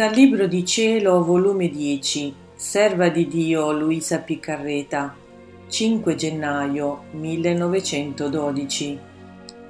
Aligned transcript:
Dal 0.00 0.14
Libro 0.14 0.46
di 0.46 0.64
Cielo, 0.64 1.22
volume 1.22 1.68
10, 1.68 2.34
Serva 2.54 3.10
di 3.10 3.28
Dio 3.28 3.70
Luisa 3.70 4.20
Piccarreta, 4.20 5.14
5 5.68 6.14
gennaio 6.14 7.02
1912. 7.10 8.98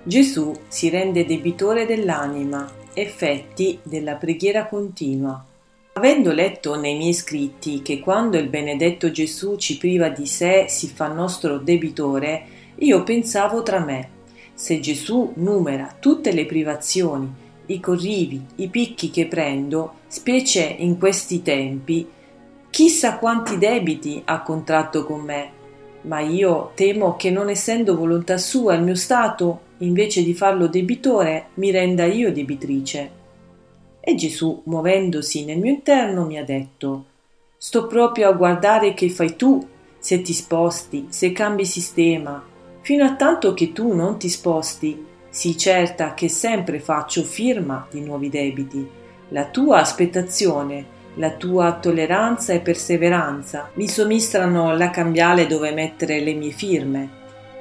Gesù 0.04 0.54
si 0.68 0.88
rende 0.88 1.26
debitore 1.26 1.84
dell'anima, 1.84 2.70
effetti 2.94 3.80
della 3.82 4.14
preghiera 4.14 4.68
continua. 4.68 5.44
Avendo 5.94 6.30
letto 6.30 6.78
nei 6.78 6.96
miei 6.96 7.12
scritti 7.12 7.82
che 7.82 7.98
quando 7.98 8.38
il 8.38 8.48
benedetto 8.48 9.10
Gesù 9.10 9.56
ci 9.56 9.78
priva 9.78 10.10
di 10.10 10.26
sé 10.26 10.66
si 10.68 10.86
fa 10.86 11.08
nostro 11.08 11.58
debitore, 11.58 12.44
io 12.76 13.02
pensavo 13.02 13.64
tra 13.64 13.80
me, 13.80 14.10
se 14.54 14.78
Gesù 14.78 15.32
numera 15.34 15.92
tutte 15.98 16.30
le 16.30 16.46
privazioni 16.46 17.48
i 17.70 17.80
corrivi, 17.80 18.44
i 18.56 18.68
picchi 18.68 19.10
che 19.10 19.26
prendo, 19.26 19.94
specie 20.06 20.62
in 20.62 20.98
questi 20.98 21.42
tempi, 21.42 22.06
chissà 22.68 23.18
quanti 23.18 23.58
debiti 23.58 24.20
ha 24.24 24.42
contratto 24.42 25.04
con 25.04 25.20
me, 25.20 25.50
ma 26.02 26.20
io 26.20 26.72
temo 26.74 27.16
che 27.16 27.30
non 27.30 27.48
essendo 27.48 27.96
volontà 27.96 28.38
sua 28.38 28.74
il 28.74 28.82
mio 28.82 28.94
stato, 28.94 29.68
invece 29.78 30.22
di 30.22 30.34
farlo 30.34 30.66
debitore, 30.66 31.48
mi 31.54 31.70
renda 31.70 32.04
io 32.04 32.32
debitrice. 32.32 33.18
E 34.00 34.14
Gesù, 34.14 34.62
muovendosi 34.64 35.44
nel 35.44 35.58
mio 35.58 35.72
interno, 35.72 36.24
mi 36.24 36.38
ha 36.38 36.44
detto 36.44 37.04
Sto 37.56 37.86
proprio 37.86 38.28
a 38.28 38.32
guardare 38.32 38.94
che 38.94 39.10
fai 39.10 39.36
tu, 39.36 39.66
se 39.98 40.22
ti 40.22 40.32
sposti, 40.32 41.06
se 41.10 41.32
cambi 41.32 41.66
sistema, 41.66 42.42
fino 42.80 43.04
a 43.04 43.14
tanto 43.14 43.52
che 43.52 43.72
tu 43.72 43.94
non 43.94 44.18
ti 44.18 44.30
sposti, 44.30 45.06
Sii 45.32 45.56
certa 45.56 46.12
che 46.14 46.28
sempre 46.28 46.80
faccio 46.80 47.22
firma 47.22 47.86
di 47.88 48.00
nuovi 48.00 48.28
debiti. 48.28 48.84
La 49.28 49.46
tua 49.46 49.78
aspettazione, 49.78 50.98
la 51.14 51.30
tua 51.30 51.78
tolleranza 51.80 52.52
e 52.52 52.58
perseveranza 52.58 53.70
mi 53.74 53.88
sommistrano 53.88 54.76
la 54.76 54.90
cambiale 54.90 55.46
dove 55.46 55.70
mettere 55.70 56.18
le 56.18 56.34
mie 56.34 56.50
firme. 56.50 57.08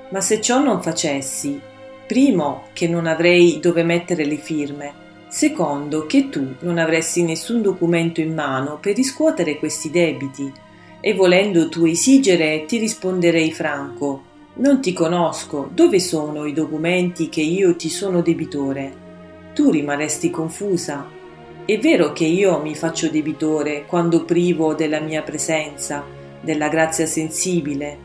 Ma 0.09 0.19
se 0.19 0.41
ciò 0.41 0.59
non 0.59 0.81
facessi, 0.81 1.61
primo 2.07 2.63
che 2.73 2.87
non 2.87 3.05
avrei 3.05 3.59
dove 3.59 3.83
mettere 3.83 4.25
le 4.25 4.37
firme, 4.37 4.93
secondo 5.27 6.07
che 6.07 6.29
tu 6.29 6.55
non 6.61 6.79
avresti 6.79 7.21
nessun 7.21 7.61
documento 7.61 8.19
in 8.19 8.33
mano 8.33 8.79
per 8.79 8.95
riscuotere 8.95 9.59
questi 9.59 9.91
debiti, 9.91 10.51
e 10.99 11.13
volendo 11.13 11.69
tu 11.69 11.85
esigere 11.85 12.65
ti 12.65 12.79
risponderei 12.79 13.53
franco 13.53 14.23
non 14.55 14.81
ti 14.81 14.93
conosco, 14.93 15.69
dove 15.73 15.99
sono 15.99 16.45
i 16.45 16.53
documenti 16.53 17.29
che 17.29 17.41
io 17.41 17.75
ti 17.75 17.89
sono 17.89 18.21
debitore? 18.21 19.07
Tu 19.53 19.69
rimarresti 19.71 20.29
confusa. 20.29 21.07
È 21.65 21.77
vero 21.77 22.11
che 22.11 22.25
io 22.25 22.59
mi 22.61 22.75
faccio 22.75 23.09
debitore 23.09 23.85
quando 23.85 24.25
privo 24.25 24.73
della 24.73 24.99
mia 24.99 25.21
presenza, 25.21 26.03
della 26.41 26.67
grazia 26.67 27.05
sensibile. 27.05 27.97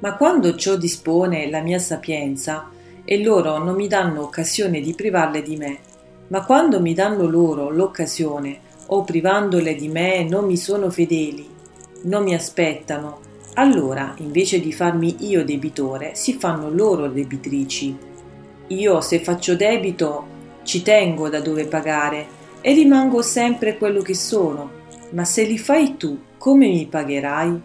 Ma 0.00 0.16
quando 0.16 0.56
ciò 0.56 0.76
dispone 0.76 1.48
la 1.48 1.60
mia 1.60 1.78
sapienza, 1.78 2.68
e 3.04 3.22
loro 3.22 3.58
non 3.58 3.74
mi 3.74 3.88
danno 3.88 4.22
occasione 4.22 4.80
di 4.80 4.94
privarle 4.94 5.42
di 5.42 5.56
me, 5.56 5.78
ma 6.28 6.44
quando 6.44 6.80
mi 6.80 6.94
danno 6.94 7.28
loro 7.28 7.70
l'occasione, 7.70 8.70
o 8.86 9.04
privandole 9.04 9.74
di 9.74 9.88
me 9.88 10.24
non 10.24 10.44
mi 10.44 10.56
sono 10.56 10.90
fedeli, 10.90 11.48
non 12.02 12.24
mi 12.24 12.34
aspettano, 12.34 13.30
allora, 13.54 14.14
invece 14.18 14.60
di 14.60 14.72
farmi 14.72 15.28
io 15.28 15.44
debitore, 15.44 16.14
si 16.14 16.34
fanno 16.34 16.70
loro 16.70 17.08
debitrici. 17.08 17.94
Io, 18.68 19.00
se 19.02 19.20
faccio 19.20 19.54
debito, 19.54 20.26
ci 20.62 20.80
tengo 20.80 21.28
da 21.28 21.40
dove 21.40 21.66
pagare 21.66 22.40
e 22.62 22.72
rimango 22.72 23.20
sempre 23.20 23.76
quello 23.76 24.00
che 24.00 24.14
sono, 24.14 24.70
ma 25.10 25.26
se 25.26 25.44
li 25.44 25.58
fai 25.58 25.98
tu, 25.98 26.18
come 26.38 26.66
mi 26.68 26.86
pagherai? 26.86 27.60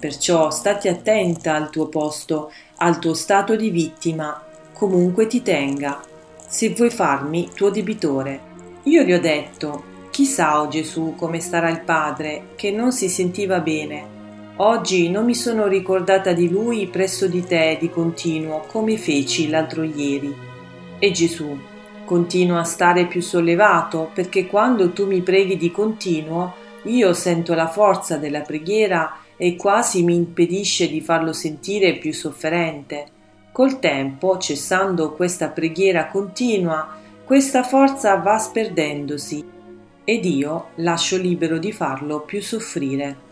Perciò 0.00 0.50
stati 0.50 0.88
attenta 0.88 1.54
al 1.54 1.70
tuo 1.70 1.86
posto, 1.86 2.50
al 2.76 2.98
tuo 2.98 3.14
stato 3.14 3.54
di 3.54 3.70
vittima, 3.70 4.44
comunque 4.72 5.28
ti 5.28 5.42
tenga, 5.42 6.00
se 6.44 6.70
vuoi 6.70 6.90
farmi 6.90 7.50
tuo 7.54 7.70
debitore. 7.70 8.48
Io 8.84 9.04
gli 9.04 9.12
ho 9.12 9.20
detto, 9.20 9.84
chissà, 10.10 10.58
o 10.58 10.64
oh 10.64 10.68
Gesù, 10.68 11.14
come 11.16 11.38
starà 11.38 11.68
il 11.68 11.82
padre, 11.82 12.48
che 12.56 12.72
non 12.72 12.90
si 12.90 13.08
sentiva 13.08 13.60
bene 13.60 14.18
Oggi 14.62 15.08
non 15.08 15.24
mi 15.24 15.34
sono 15.34 15.66
ricordata 15.68 16.34
di 16.34 16.50
lui 16.50 16.86
presso 16.86 17.26
di 17.26 17.42
te 17.42 17.78
di 17.80 17.88
continuo, 17.88 18.66
come 18.66 18.98
feci 18.98 19.48
l'altro 19.48 19.82
ieri. 19.84 20.36
E 20.98 21.10
Gesù, 21.12 21.58
continua 22.04 22.60
a 22.60 22.64
stare 22.64 23.06
più 23.06 23.22
sollevato, 23.22 24.10
perché 24.12 24.46
quando 24.46 24.90
tu 24.90 25.06
mi 25.06 25.22
preghi 25.22 25.56
di 25.56 25.70
continuo, 25.70 26.52
io 26.82 27.14
sento 27.14 27.54
la 27.54 27.68
forza 27.68 28.18
della 28.18 28.42
preghiera 28.42 29.20
e 29.38 29.56
quasi 29.56 30.02
mi 30.02 30.14
impedisce 30.14 30.90
di 30.90 31.00
farlo 31.00 31.32
sentire 31.32 31.96
più 31.96 32.12
sofferente. 32.12 33.06
Col 33.52 33.78
tempo, 33.78 34.36
cessando 34.36 35.12
questa 35.12 35.48
preghiera 35.48 36.08
continua, 36.08 36.98
questa 37.24 37.62
forza 37.62 38.14
va 38.16 38.36
sperdendosi 38.36 39.42
ed 40.04 40.24
io 40.26 40.66
lascio 40.74 41.16
libero 41.16 41.56
di 41.56 41.72
farlo 41.72 42.20
più 42.20 42.42
soffrire. 42.42 43.28